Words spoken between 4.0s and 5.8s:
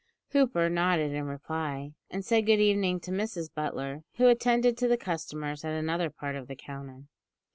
who attended to the customers at